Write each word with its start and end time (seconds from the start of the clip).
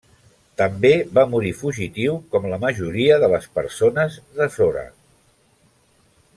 També 0.61 0.89
va 1.17 1.25
morir 1.33 1.51
fugitiu 1.59 2.15
com 2.33 2.49
la 2.53 2.59
majoria 2.65 3.21
de 3.25 3.31
les 3.35 3.47
persones 3.59 4.19
de 4.41 4.51
Sora. 4.59 4.87